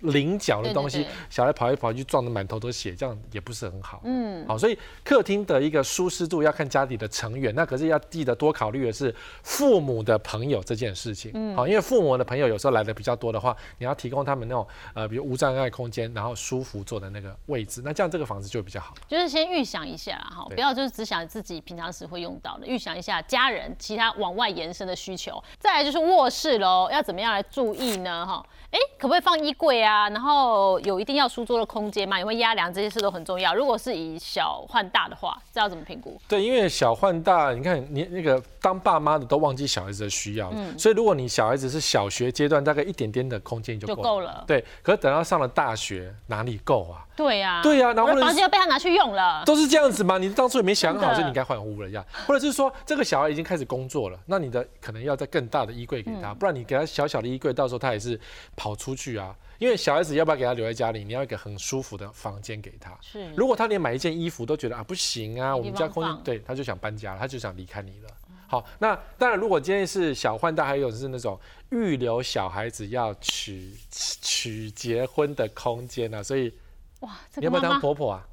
[0.00, 4.00] 菱角的东西，小孩跑来跑去撞得满头都血，这样也不是很好。
[4.04, 11.30] 嗯，好，所以客厅的一个舒适度要看家里的成员，那可是要记得多考虑的是父母的朋友这件事情。
[11.34, 18.94] 嗯，好，因为父母的朋友有时候来的比较多的话，你要提供他们那种呃，比如无障碍空间，然后舒服坐的那个位置，那这样这个房子就比较好。
[19.08, 25.42] 就是先预想一下哈，不要就是只想自己平常时会用到的，预想一下家人其他往外延伸的需求。
[25.58, 28.26] 再来就是卧室喽，要怎么样来注意呢？
[28.26, 28.44] 哈。
[28.72, 29.85] 哎，可不可以放衣柜啊？
[30.08, 32.18] 然后有一定要书桌的空间嘛？
[32.18, 32.72] 有没有压梁？
[32.72, 33.54] 这些事都很重要。
[33.54, 36.20] 如果是以小换大的话，这要怎么评估？
[36.28, 44.44] 对，因为小换大，你看你那个当爸妈的都忘记小孩子的需要，嗯，所以如果你小孩子是小学阶段，大概一点点的空间就够了。
[44.46, 47.04] 对，可是等到上了大学，哪里够啊？
[47.16, 50.18] 对呀，对呀，然后房间又被他拿去用了，都是这样子吗？
[50.18, 52.04] 你当初也没想好，所以你应该换屋了呀。
[52.26, 58.20] 或者是说，这个小孩已经开始工作了，那你的可能要在更大的衣柜给他，不然你给他小小的衣柜，到时候他也是
[58.54, 59.34] 跑出去啊。
[59.58, 61.04] 因为小孩子要不要给他留在家里？
[61.04, 62.96] 你要一个很舒服的房间给他。
[63.00, 68.10] 是，如果他连买一件衣服都觉得啊不行啊，我们家空间对，他就想搬家，他就想离开你了。
[68.48, 71.38] 好，那当然，如果今天是小换大，还有是那种
[71.70, 76.52] 预留小孩子要娶娶结婚的空间呢，所以。
[77.00, 78.26] 哇，你要不要当婆婆啊？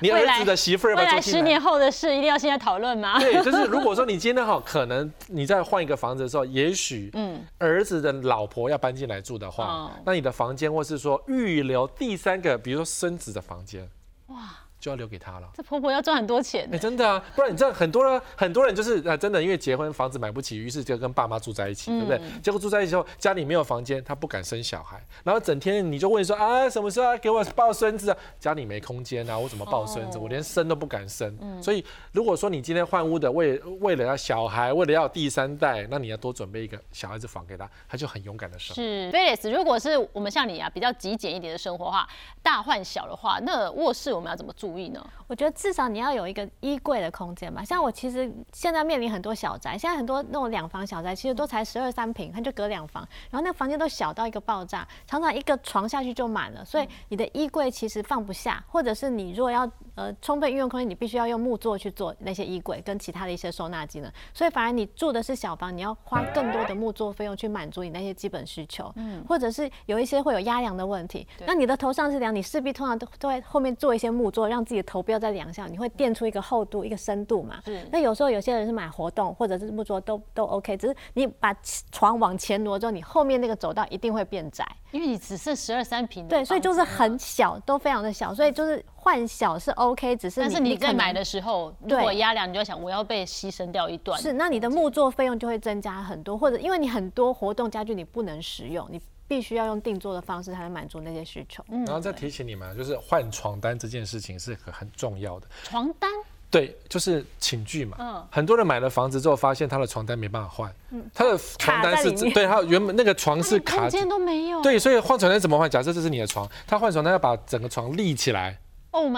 [0.00, 3.18] 你儿子的媳妇儿，未来十年后的事一定要现在讨论吗？
[3.18, 13.88] 对，就是如果说你今天好，可能你在换一个房子的时候，也许嗯，儿子的老婆要搬进来住的话，那你的房间或是说预留第三个，比如说孙子的房间，
[14.28, 14.36] 哇。
[14.80, 15.48] 就要留给他了。
[15.54, 16.68] 这婆婆要赚很多钱。
[16.72, 22.20] 哎，真的啊，不然你知道很多人很多人就是呃，真的因为结婚房子买不起，于是就跟爸妈住在一起，对不对？
[22.42, 28.16] 结果住在一起之后，家里没有房间，他不敢生小孩，然后整天你就问说啊，什么时候要给我抱孙子啊？
[28.38, 30.18] 家里没空间啊，我怎么抱孙子？
[30.18, 31.36] 我连生都不敢生。
[31.40, 38.74] 嗯所以如果说你今天换屋的为为了要小孩，为了要第三代，那你要多准备一个小孩子房给他，他就很勇敢的生。
[38.74, 42.08] 是 v e l s 如果是我们像你啊，比较极简一点的生活话，
[42.42, 45.06] 大换小的话，那卧室我们要怎么注意呢？
[45.26, 45.50] 我觉得。
[45.60, 47.62] 至少你要有一个衣柜的空间吧。
[47.64, 76.10] 像我其实现在面临很多小宅，现在很多那种两房小宅，其实都才十二三平，它就隔两房，然后那个房间都小到一个爆炸，常常一个床下去就满了，所以你的衣柜其实放不下，或者是你如果要呃充分运用空间，你必须要用木座去做那些衣柜跟其他的一些收纳机能，所以反而你住的是小房，你要花更多的木座费用去满足你那些基本需求，嗯，或者是有一些会有压梁的问题，那你的头上是梁，你势必通常都都会后面做一些木座，让自己的头不要在两下，你会垫。
[76.12, 77.62] 出一个厚度、一个深度嘛。
[77.90, 81.54] 那有时候有些人是买活动或者是木桌都都 OK，只是你把
[81.92, 86.26] 床往前挪之后，你后面那个走道一定会变窄，因为你只剩十二三平。
[86.26, 94.20] 对，所以就是很小，都非常的小，所以就是换小是 OK，只是但是你在买的时候，如果压量，你就想我要被牺牲掉一段。
[94.20, 101.64] 是，那你的木座费用就会增加很多，或者因为你很多活动家具你不能使用，你必须要用定做的方式才能满足那些需求。
[101.68, 105.46] 嗯然后再提醒你们，就是换床单这件事情是很很重要的。
[105.62, 106.10] 床单。
[106.50, 107.96] 对，就是寝具嘛。
[108.00, 110.74] 嗯，很多人买了房子之后，发现他的床单没办法换。
[110.90, 114.60] 嗯，他的床单是对，他原本那个床是卡，空间都没有。
[114.60, 115.70] 对，所以换床单怎么换？
[115.70, 118.58] 假设这是你的床，他换床单要把整个床立起来。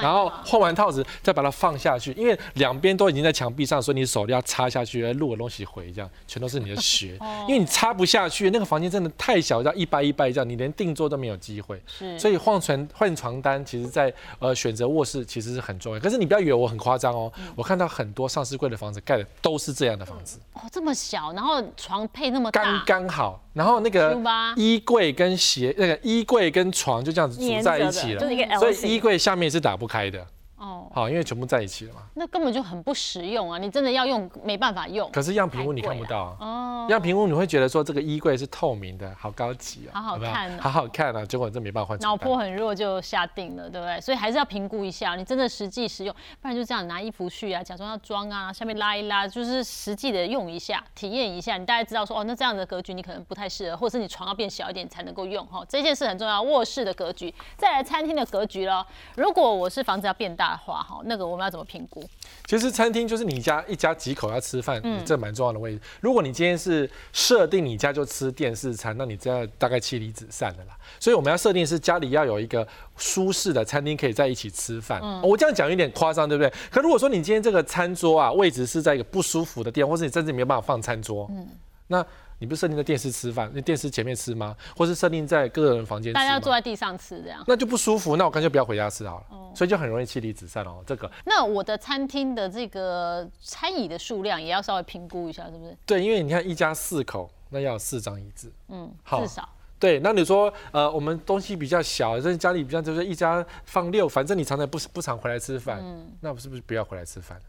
[0.01, 7.17] 然后换完套子再把它放下去，因为两边都已经在墙壁上，所以你手要插下去，录个东西回，这样全都是你的血。
[7.49, 11.83] 因为你插不下去，那个房间真的太小，要一掰一掰这样，你连定做都没有机会。
[11.87, 16.01] 是，所以换床换床单，其实在呃选择卧室其实是很重要。
[16.01, 20.39] 可是你不要以为我很夸张哦，我看到很多上市柜的房子盖的都是这样的房子。
[20.53, 23.41] 哦，这么小，然后床配那么大，刚刚好。
[23.53, 24.19] 然后那个
[24.57, 28.21] 衣柜跟鞋，那个衣柜跟床就这样子组在一起了，
[28.59, 30.27] 所以衣柜下面是打不开的。
[30.63, 32.03] 哦，好，因为全部在一起了嘛。
[32.15, 33.59] 那根本就很不实用啊！
[33.59, 35.11] 你真的要用，没办法用。
[35.11, 36.87] 可是样品屋你看不到啊哦。
[36.89, 41.27] 样品屋你会觉得说这个衣柜是透明的，好高级啊，好好看啊，好好看啊！
[41.27, 41.99] 结果这没办法换。
[41.99, 44.01] 脑波很弱就下定了，对不对？
[44.01, 55.65] 所以还是要评估一下，你真的实际使用，不然就这样拿衣服去啊，假装要装啊，下面拉一拉，就是实际的用一下，体验一下，你大概知道说哦，那这样的格局你可能不太适合，或者是你床要变小一点才能够用哈。
[55.69, 58.87] 这件事很重要，卧室的格局，再来餐厅的格局了。
[59.17, 62.03] 如果我是房子要变大的话，哈，那个我们要怎么评估？
[62.47, 65.81] 其实餐厅就是你家一家几口要吃饭，这蛮重要的位置。
[66.01, 70.77] 如果你今天是设定你家就吃电视餐，那你这样大概妻离子散的啦。
[71.01, 75.01] 所以我们要设定是家里要有一个舒适的餐厅，可以在一起吃饭。
[75.23, 76.53] 我这样讲有点夸张，对不对？
[76.71, 81.49] 可如果说你今天这个餐桌啊，位置是在一个不舒服的地方，或是你甚至没有办法放餐桌，嗯，
[81.87, 82.07] 那。
[82.43, 84.57] 你不是设定在电视吃饭，那电视前面吃吗？
[84.77, 86.13] 或是设定在个人房间？
[86.13, 88.17] 大家坐在地上吃这样，那就不舒服。
[88.17, 89.27] 那我干脆不要回家吃好了。
[89.55, 90.83] 所以就很容易妻离子散哦。
[90.85, 91.09] 这个。
[91.25, 95.77] 那我的餐厅的这个餐椅的数量也要稍微评估一下，是不是？
[95.87, 98.53] 对，因为你看一家四口，那要四张椅子。
[98.71, 99.23] 嗯，好。
[99.23, 99.49] 至少。
[99.79, 107.41] 对，那你说呃，我们东西比较小，这家里比较就是一家放六，反正你常常不不常回来吃饭，嗯，那是不是不要回来吃饭？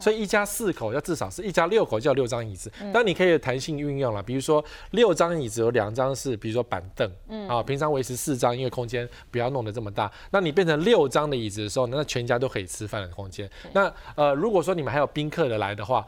[0.00, 10.10] 所以一家四口要至少是一家六口就要六张椅子，但你可以弹性运用了，比如说六张椅子有两张是，比如说板凳，嗯，啊，平常维持四张，因为空间不要弄得这么大。
[10.30, 13.48] 那你变成六张的椅子的时候，那全家都可以吃饭的空间。
[13.72, 16.06] 那呃，如果说你们还有宾客的来的话，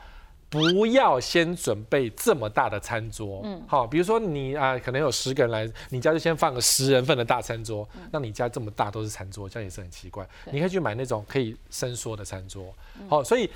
[0.49, 10.29] 不要先准备这么大的餐桌，嗯，好，比如说你啊，可能有十个人来，你家就先放个十人份的大餐桌，那你家这么大都是餐桌，这样也是很奇怪。
[10.51, 12.75] 你可以去买那种可以伸缩的餐桌，
[13.09, 13.49] 好，所以。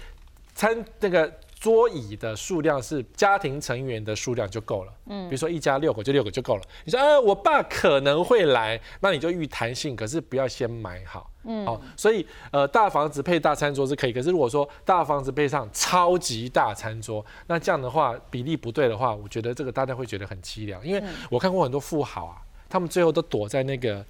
[0.57, 6.63] 餐那个桌椅的数量是家庭成员的数量就够了，嗯，比如说一家六口就六个就够了。
[6.85, 24.05] 你说啊，我爸可能会来，那你就预弹性，可是不要先买好，嗯，好，所以呃大房子配大餐桌是可以，可是如果说大房子配上超级大餐桌，那这样的话比例不对的话，我觉得这个大家会觉得很凄凉，因为我看过很多富豪啊，他们最后都躲在那个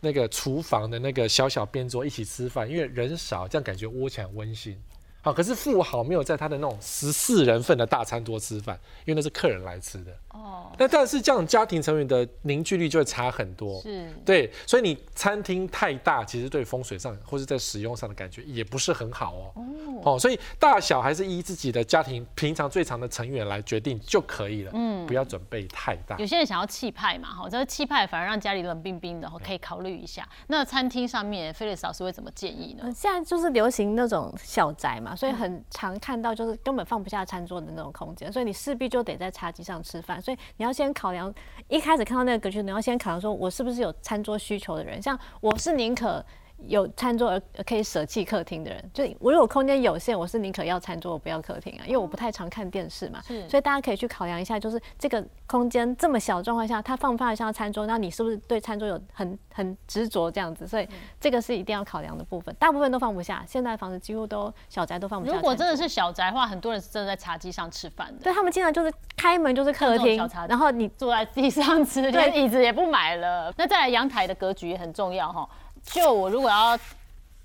[0.00, 4.78] 那个厨房的那个小小边桌一起吃饭，因为人少，这样感觉窝起来温馨。
[5.24, 10.10] 好，可是富豪没有在他的那种十四人份的大餐桌吃饭，因为那是客人来吃的。
[10.30, 13.80] 哦，那但是这样家庭成员的凝聚力就会差很多。
[13.82, 19.64] 是，对，所以你餐厅太大，其实对风水上或者在使用上的感觉也不是很好哦。
[20.02, 24.72] 哦，所以大小还是依自己的家庭平常最长的成员来决定就可以了。
[24.74, 26.18] 嗯，不要准备太大。
[26.18, 30.28] 有些人想要气派嘛，哈，这个气派反而让家里冷冰冰的，可以考虑一下。
[30.48, 32.92] 那餐厅上面，菲利斯老师会怎么建议呢？
[32.92, 35.11] 现在就是流行那种小宅嘛。
[35.14, 40.20] 所以很常看到就是根本放不下餐桌的那种空间，所以你势必就得在茶几上吃饭。
[40.20, 41.32] 所以你要先考量，
[41.68, 45.00] 一开始看到那个格局，你要先考量说，我是不是有餐桌需求的人？
[45.00, 46.24] 像我是宁可。
[46.66, 53.20] 有餐桌而可以舍弃客厅的人，就我如果空间有限，我是宁可要餐桌，我不要客厅啊，因为我不太常看电视嘛。
[53.48, 57.86] 所以大家可以去考量一下，就是这个空间这么小状况下，它放不放得下餐桌？
[57.86, 60.66] 那你是不是对餐桌有很很执着这样子？
[60.66, 60.88] 所以
[61.20, 62.54] 这个是一定要考量的部分。
[62.58, 65.34] 大部分都放不下，现在房子几乎都小宅都放不下。
[65.34, 68.22] 如果真的是小宅的话，很多人是真的在茶几上吃饭的。
[68.22, 70.16] 对他们经常就是开门就是客厅，
[70.48, 73.52] 然后你坐在地上吃，连椅子也不买了。
[73.56, 75.48] 那再来阳台的格局也很重要哈。
[75.84, 76.78] 就我如果要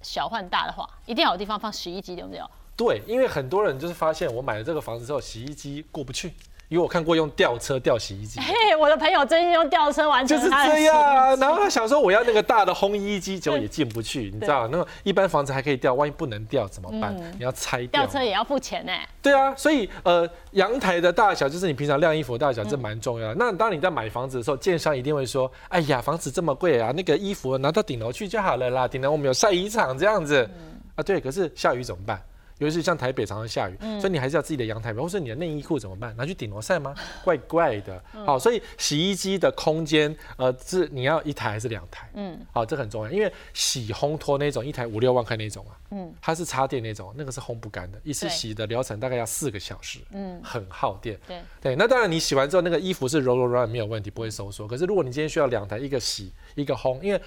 [0.01, 2.41] 小换大的话，一定要有地方放洗衣机，对不对？
[2.75, 6.33] 对，因为很多人就是发现我买了这个房子之后，洗衣机过不去。
[6.69, 11.33] 因为我看过用吊车吊洗衣机，嘿，我的朋友最近用吊车完成就是这样啊。
[11.37, 14.67] 然后他想说我要那个大的烘衣机，结果也进不去，你知道？
[14.67, 17.15] 那个一般房子还可以吊，万一不能吊怎么办？
[17.37, 18.03] 你要拆掉。
[18.03, 18.91] 吊车也要付钱呢。
[19.21, 23.35] 对啊，所以呃，阳台的大小就是你平常晾衣服的大小，这蛮重要的。
[23.35, 30.49] 那当你在买房子的时候，建商一定会说：“哎呀，房子这么贵啊，那个衣服拿到顶楼去就好了啦，顶楼我们有晒衣场这样子。”
[30.95, 32.21] 啊，对，可是下雨怎么办？
[32.59, 36.15] 尤其是像台北常常下雨，所以你还是要自己的阳台，或者你的内衣裤怎么办？
[36.17, 36.95] 拿去顶楼晒吗？
[37.23, 38.01] 怪怪的。
[38.25, 42.09] 好，所以洗衣机的空间，呃，是你要一台还是两台？
[42.13, 51.19] 嗯，好，这很重要，因为洗烘拖那种一台五六万块那种啊，嗯，它是插电那种，那个是烘不干的，一次洗的疗程大概要四个小时，嗯，很耗电。
[51.27, 54.67] 对对，那当然你洗完之后那个衣服是柔柔软软没有问题，不会收缩。
[54.67, 57.21] 可是如果你今天需要两台，一个洗一个烘，因为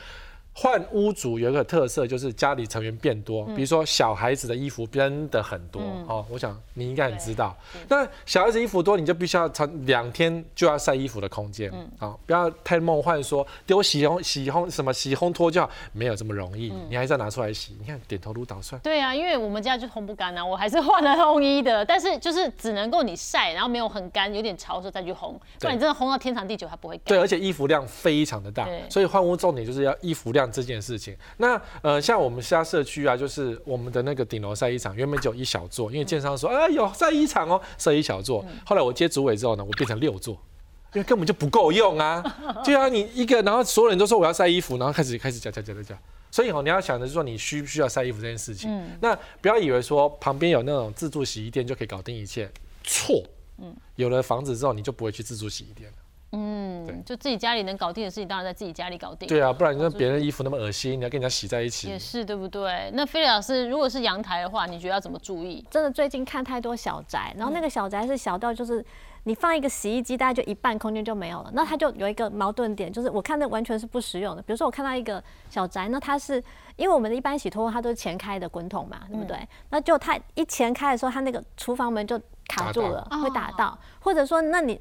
[0.60, 6.22] 换屋主有一个特色，就是家里成员变多，比如说小孩子的衣服真的很多哦。
[6.28, 7.56] 我想你应该很知道，
[7.88, 17.74] 那小孩子衣服多，你就必须要长两天就要晒衣服的空间，好，不要太梦幻说丢洗烘洗烘什么洗烘脱就好，没有这么容易，你还是要拿出来洗。
[17.80, 18.78] 你看点头如捣蒜。
[18.82, 27.04] 对啊，因为我们家就烘不干啊，我还是换了烘衣的，但是就是只能够你晒，然后没有很干，有点潮的时候再去烘，不然你真的烘到天长地久它不会干。
[27.06, 30.49] 对，而且衣服量非常的大，所以换屋重点就是要衣服量。
[30.50, 31.16] 样这件事情。
[31.36, 38.44] 那呃，像我们家社区啊，就是我们的那个顶楼晒衣场，原本只有一小座，因为建商说，哎有晒衣场哦，设一小座。
[38.66, 40.34] 后来我接主委之后呢，我变成六座，
[40.94, 42.22] 因为根本就不够用啊。
[42.64, 45.98] 就啊，你一个，然后所有人都说我要晒衣服，然后开始开始讲讲讲讲讲。
[46.32, 48.70] 所以哦，你要想的是说，你需不需要晒衣服这件事情？
[49.00, 52.48] 那不要以为说旁边有那种自助洗衣店就可以搞定一切，
[52.84, 53.22] 错。
[53.58, 55.96] 嗯，有了房子之后，你就不会去自助洗衣店了。
[56.32, 59.28] 嗯，对，就自己家里能搞定的事情，当然在自己家里搞定。
[59.28, 62.88] 对啊，不然你说别人衣服那么恶心，你要跟人家洗在一起，也是对不对？
[62.94, 65.66] 那菲利老师，如果是阳台的话，你觉得要怎么注意？
[65.68, 68.84] 真的最近看太多小宅，然后那个小宅是小到就是
[69.24, 71.50] 你放一个洗衣机，大概就一半空间就没有了。
[71.52, 74.42] 那它就有一个矛盾点，就是我看那完全是不实用的。
[74.42, 76.34] 比如说我看到一个小宅，那它是
[76.76, 79.36] 因为我们的一般洗脱它都是前开的滚筒嘛，对不对？
[79.70, 82.16] 那就它一前开的时候，它那个厨房门就
[82.46, 84.80] 卡住了，会打到，或者说那你。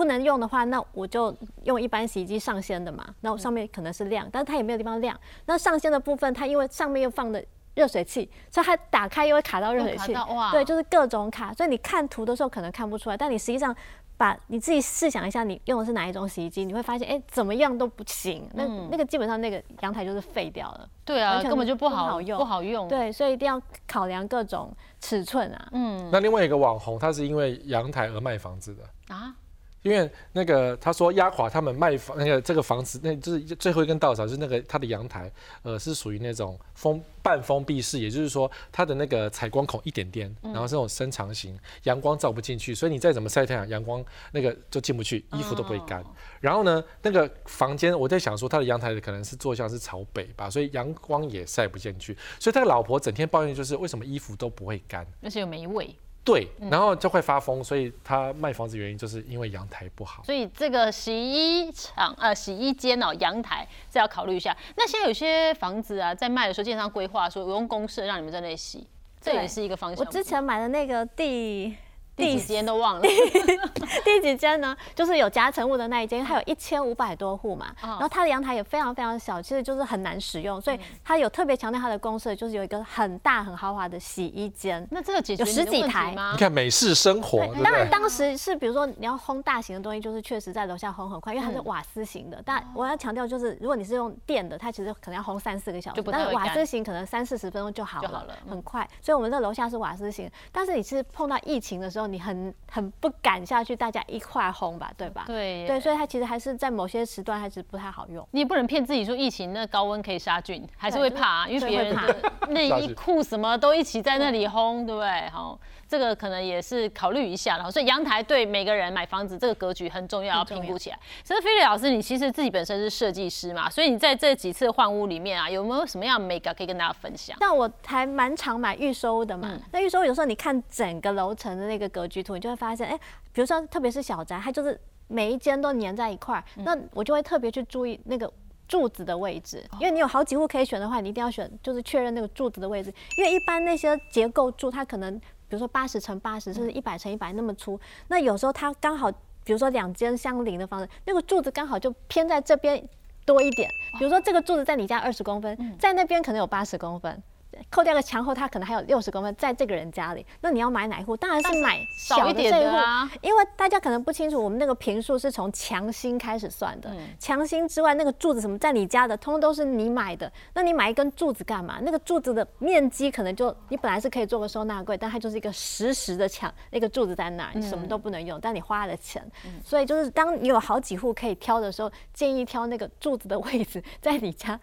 [0.00, 5.14] 不能用的话，那我就用一般洗衣机上掀的嘛，然后上面可能是亮，但是它也没有地方亮。
[5.44, 10.14] 那上掀的部分，它因为上面又放的热水器，所以它打开又会卡到热水器。
[10.52, 13.76] 对，就是各种卡，所以你看图的时候可能看不出来，但你实际上
[14.16, 18.48] 把你自己试想一下，你用的是哪一种洗衣机，你会发现，哎，怎么样都不行。
[18.54, 20.88] 那那个基本上那个阳台就是废掉了。
[21.04, 22.88] 对啊，根本就不好用，不好用。
[22.88, 25.68] 对，所以一定要考量各种尺寸啊。
[25.72, 26.08] 嗯。
[26.10, 29.34] 那另外一个网红，他是因为阳台而卖房子的啊。
[29.82, 35.30] 因为那个他说压垮他们卖房那个这个房子，那就是最后一根稻草，就是那个他的阳台，
[35.62, 46.04] 呃，是属于那种封半封闭式，也就是说它的那个采光孔一点点，然后这种伸长型，阳光照不进去，所以你再怎么晒太阳，阳光那个就进不去，衣服都不会干。
[46.40, 55.94] 然后呢，那个房间我在想说，他的阳台可能是坐向是朝北吧，所以阳光也晒不进去，所以他的老婆整天抱怨就是为什么衣服都不会干，而且又没味。
[56.22, 60.22] 对，然后就会发疯，所以他卖房子原因就是因为阳台不好。
[60.22, 64.56] 所以这个洗衣厂呃洗衣间哦阳台是要考虑一下。
[64.76, 68.86] 那现在有些房子啊在卖的时候，建商规划说我用公式让你们在那里洗，
[69.20, 70.04] 这也是一个方向。
[70.04, 71.76] 我之前买的那个地。
[72.16, 73.02] 第几间都忘了，
[74.04, 74.76] 第几间呢？
[74.94, 77.74] 就是有夹层物的那一间，它有一千五百多户嘛。
[77.80, 84.86] 然后它的阳台也非常非常小，其实就是很难使用，所以它有特别强调它的公设，就是有一个很大很豪华的洗衣间。
[84.90, 86.32] 那这个解决有十几台吗？
[86.32, 92.42] 你看美式生活，当然当时是比如说你要烘大型的东西，就是确实在楼下烘很快，因为它是瓦斯型的。
[92.44, 98.86] 但我要强调就是，如果你是用电的，它其实可能要烘三四个小时，但是瓦斯型可能三四十分钟就好了，很快。
[99.00, 102.90] 所以我们这楼下是瓦斯型，但是你是碰到疫情的时候，你很很。
[103.00, 105.24] 不敢下去，大家一块轰吧，对吧？
[105.26, 108.26] 对对，所以它其实还是在某些时段还是不太好用。
[108.32, 115.30] 你也不能骗自己说疫情那高温可以杀菌，还是会怕，啊因为别人的 内衣裤什么都一起在那里轰，对不对？
[115.30, 117.70] 好，这个可能也是考虑一下了。
[117.70, 120.98] 所以阳台对每个人买房子这个格局很重要，要评估起来。
[121.22, 127.38] 其实菲利老师，你其实自己本身是设计师嘛，所以你在这几次换屋里面啊，有没有什么样的美感可以跟大家分享？
[127.38, 132.88] 像我还蛮常买预收的嘛，那预收有时候你看整个楼层的那个格局图，你就会发现。
[132.88, 132.98] 哎，
[133.32, 138.32] 比如说，特别是小宅，它就是每一间都粘在一块儿，那我就会特别去注意那个
[138.66, 149.10] 柱子的位置，因为你有好几户可以选的话，你一定要选，就是确认那个柱子的位置，因为一般那些结构柱，它可能比如说八十乘八十，甚至一百乘一百那么粗，那有时候它刚好，
[149.44, 152.82] 比如说两间相邻的房子，那个柱子刚好就偏在这边
[153.26, 157.22] 多一点，比如说这个柱子在你家二十公分，在那边可能有八十公分。
[157.68, 160.24] 扣掉个墙后，它可能还有六十公分在这个人家里。
[160.40, 161.16] 那你要买哪一户？
[161.16, 166.90] 当然是买小一点的啊，因为大家可能不清楚，我们那个平数是从墙心开始算的。
[167.18, 170.30] 墙心之外，那个柱子什么在你家的，通通都是你买的。
[170.54, 171.78] 那你买一根柱子干嘛？
[171.82, 178.38] 那个柱子的面积可能就你本来是可以做个收纳柜，但它就是一个实时的墙，那个柱子在那，你什么都不能用。
[178.40, 179.22] 但你花了钱，
[179.64, 184.58] 所以就是当你有好几户可以挑的时候，建议挑那个柱子的位置在你家。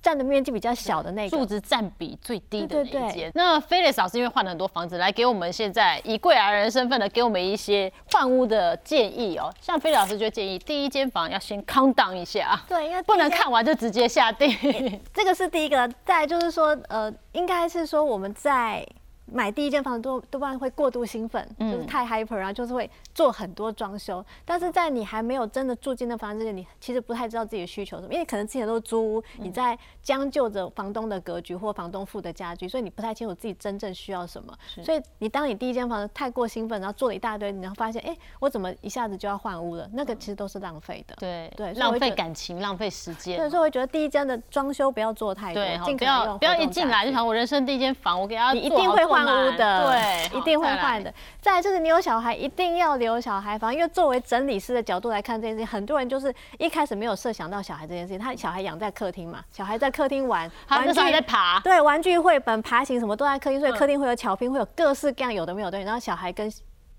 [0.00, 3.30] 占的面积比较小的那个，柱子占比最低的那一间。
[3.34, 9.52] 那菲利斯老师因为换了很多房子，来给我们现在以贵而人身份的，给我们一些换屋的建议哦。
[9.60, 14.54] 像菲利老师就建议，第一间房要先 count down 一下，对，因为不能看完就直接下定。
[15.12, 15.88] 这个是第一个。
[16.04, 18.86] 再就是说，呃，应该是说我们在。
[19.32, 24.24] 买第一间房子多多半会过度兴奋，就是太 hyper 然后，就是会做很多装修。
[24.44, 34.52] 但是在你还没有真的住进那房子之前，你其实不太知道自己的需求什么，因为可能之前都是租屋，你在将就着房东的格局或房东付的家具，所以你不太清楚自己真正需要什么。
[34.82, 39.86] 所以你当你第一间房子太过兴奋，然后做了一大堆，你会发现，哎，我怎么一下子就要换屋了？
[39.92, 41.14] 那个其实都是浪费的。
[41.18, 43.38] 对对，浪费感情，浪费时间。
[43.50, 49.17] 所以我觉得第一间的装修不要做太多，对，不要不要一进来就想我人生第一间房，我给他，你一定会换。
[49.24, 51.12] 换屋的，对，一定会换的。
[51.40, 58.18] 再来就是你有小孩，一定要留小孩房，因为作为整理师的角度来看这件事情，很多人就是一开始没有设想到小孩这件事情。
[58.18, 65.84] 他小孩养在客厅嘛，小孩在客厅玩， 玩具在爬，对，玩具、绘本、爬行什么都在客厅，所以客厅会有巧拼，会有各式各样有的没有东西。
[65.84, 66.50] 然后小孩跟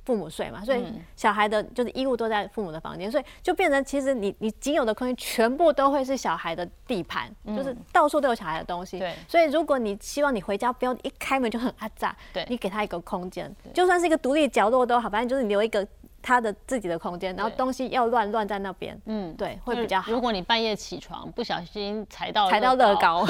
[0.06, 0.84] 父母睡嘛，所以
[1.16, 8.98] 小孩的就是衣物都在父母的房间，所以就变成其实你你仅有的空间全部都会是小孩的地盘，就是到处都有小孩的东西。
[9.00, 15.88] 对，所以如果你希望你回家不要一开门就很阿炸，对，你给他一个空间，就算是一个独立角落都好，反正就是留一个。
[16.22, 20.12] 他的自己的空间，然后东西要乱乱在那边，嗯，对，会比较好。
[20.12, 23.26] 如果你半夜起床不小心踩到踩到乐高，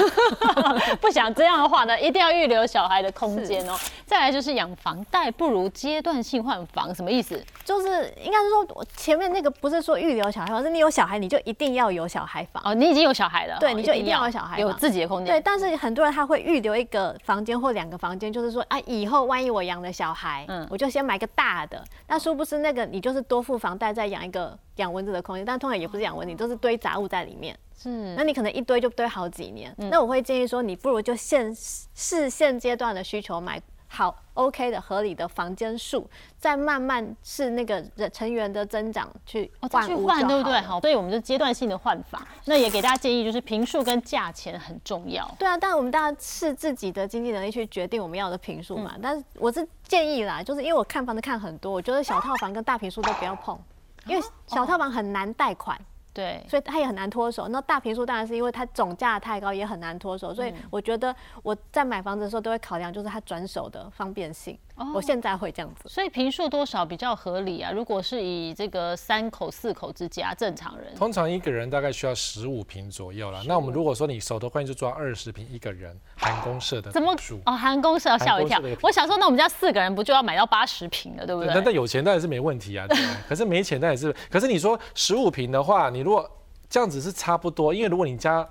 [1.00, 3.76] 不想这样的话呢，一定要预留小孩的空间哦。
[4.06, 7.42] 再来就是养房贷不如阶段性换房，什么意思？
[7.64, 7.88] 就是
[8.22, 12.74] 应该是说，我前面那个不是说预留小孩房，是你有小孩你就一定要有小孩房哦。
[12.74, 15.26] 你已经有小孩了，对，你就一定要有小孩，有自己的空间。
[15.26, 21.82] 对，但是很多人他会预留一个房间或两个房间，就是说啊，以后万一我养了小孩，嗯，我就先买个大的。
[22.08, 23.60] 那殊不知那个你就是多付。
[23.60, 27.54] 房贷再养一个养蚊子的空间，但通常也不是养蚊子，都是堆杂物在里面。
[27.76, 29.74] 是，那你可能一堆就堆好几年。
[29.76, 33.60] 那我会建议说，你不如就现是现阶段的需求买
[33.92, 40.60] 好 OK 的合理的房间数，再慢慢是那个人成员的增长去换去换，对不对？
[40.60, 42.24] 好，所以我们就阶段性的换法。
[42.44, 45.28] 那也给大家建议，就是平数跟价钱很重要。
[45.40, 48.94] 对啊，但我们大家是自己的经济能力去决定我们要的平数嘛。
[49.02, 53.58] 但是我是建议啦，就是因为我看房子看很多，我觉得小套房跟大平数都不要碰，
[54.06, 55.76] 因为小套房很难贷款。
[56.12, 57.46] 对，所以它也很难脱手。
[57.48, 60.34] 那大平数当然是因为它总价太高，也很难脱手。
[60.34, 64.58] 所以我觉得我在买房子的时候都会考量，就是它转手的方便性。
[64.94, 65.88] 我现在会这样子。
[65.88, 67.70] 所以平数多少比较合理啊？
[67.70, 73.42] 如果是以这个三口四口之家，正常人通常一个人大概需要十五平左右了。
[73.46, 77.40] 那我们如果说你手头宽就抓二十平一个人，含公社的怎么数？
[77.46, 78.60] 哦，含公社吓我一跳。
[78.82, 81.52] 我想说，那我们家四个人不就要买到八十平了，对不对？
[81.54, 82.86] 那但有钱当然是没问题啊，
[83.28, 84.14] 可是没钱那也是。
[84.30, 86.28] 可是你说十五平的话，你如果
[86.68, 88.46] 这样子是差不多，因为如果你家，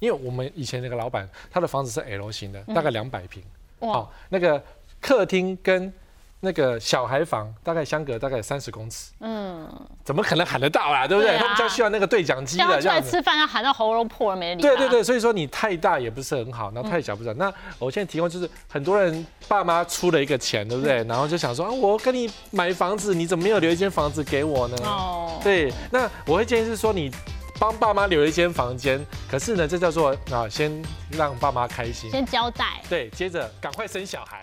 [0.00, 3.42] 因为我们以前那个老板，他的房子是 L 型的，大概两百平，
[3.80, 4.62] 哇，那个
[5.06, 5.92] 客厅跟
[6.40, 9.68] 那个小孩房大概相隔大概三十公尺，嗯，
[10.02, 11.06] 怎么可能喊得到啊？
[11.06, 11.36] 对不对？
[11.36, 14.62] 他们家需要那个对讲机的，出来吃饭要喊到喉咙破了没理。
[14.62, 17.34] 对对对，所以说你太大也不是很好，然后太小不是。
[17.34, 21.04] 那我现在提供就是很多人爸妈出了一个钱，对不对？
[21.04, 24.76] 然后就想说啊，我跟你买房子，你怎么没有留一间房子给我呢？
[24.84, 27.10] 哦，对，那我会建议是说你。
[27.56, 29.00] 帮爸妈留一间房间，
[29.30, 30.82] 可是呢，这叫做啊，先
[31.12, 34.42] 让爸妈开心，先交代，对，接着赶快生小孩。